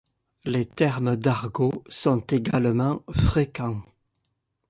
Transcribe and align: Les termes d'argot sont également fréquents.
Les 0.45 0.65
termes 0.65 1.15
d'argot 1.15 1.83
sont 1.87 2.21
également 2.25 3.03
fréquents. 3.13 3.83